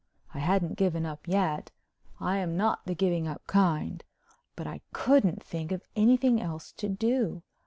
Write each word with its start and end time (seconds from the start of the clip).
I 0.33 0.39
hadn't 0.39 0.77
given 0.79 1.05
up 1.05 1.27
yet—I'm 1.27 2.57
not 2.57 2.87
the 2.87 2.95
giving 2.95 3.27
up 3.27 3.45
kind—but 3.45 4.65
I 4.65 4.81
couldn't 4.93 5.43
think 5.43 5.71
of 5.71 5.83
anything 5.95 6.41
else 6.41 6.71
to 6.77 6.89
do. 6.89 7.43